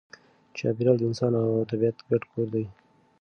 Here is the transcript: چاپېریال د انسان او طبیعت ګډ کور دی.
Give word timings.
چاپېریال 0.57 0.95
د 0.99 1.03
انسان 1.09 1.31
او 1.41 1.67
طبیعت 1.71 1.97
ګډ 2.09 2.21
کور 2.31 2.47
دی. 2.53 2.65